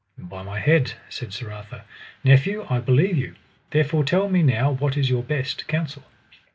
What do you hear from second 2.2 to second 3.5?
nephew, I believe you;